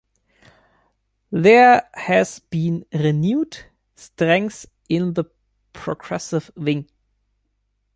There 1.31 1.87
has 1.93 2.39
been 2.39 2.87
renewed 2.91 3.59
strength 3.95 4.65
in 4.89 5.13
the 5.13 5.25
progressive 5.73 6.49
wing. 6.57 6.89